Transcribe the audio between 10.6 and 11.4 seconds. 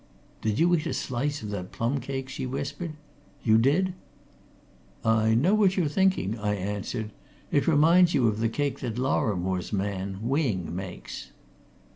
makes."